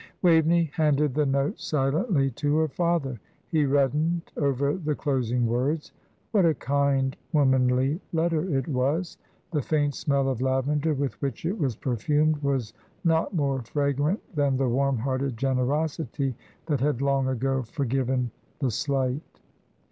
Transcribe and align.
Waveney 0.23 0.71
handed 0.73 1.13
the 1.13 1.27
note 1.27 1.59
silently 1.59 2.31
to 2.31 2.57
her 2.57 2.67
father; 2.67 3.19
he 3.49 3.65
reddened 3.67 4.23
over 4.35 4.73
the 4.75 4.95
closing 4.95 5.45
words. 5.45 5.91
What 6.31 6.43
a 6.43 6.55
kind, 6.55 7.15
womanly 7.33 8.01
letter 8.11 8.49
it 8.57 8.67
was. 8.67 9.19
The 9.51 9.61
faint 9.61 9.93
smell 9.93 10.27
of 10.27 10.41
lavender 10.41 10.95
with 10.95 11.21
which 11.21 11.45
it 11.45 11.55
was 11.59 11.75
perfumed 11.75 12.37
was 12.37 12.73
not 13.03 13.35
more 13.35 13.61
fragrant 13.61 14.21
than 14.35 14.57
the 14.57 14.67
warm 14.69 14.97
hearted 14.97 15.37
generosity 15.37 16.33
that 16.65 16.79
had 16.79 17.03
long 17.03 17.27
ago 17.27 17.61
forgiven 17.61 18.31
the 18.57 18.71
slight. 18.71 19.21